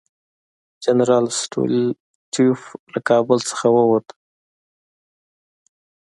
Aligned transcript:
جنرال 0.83 1.25
سټولیټوف 1.39 2.61
له 2.93 2.99
کابل 3.09 3.39
څخه 3.49 3.67
ووت. 3.75 4.07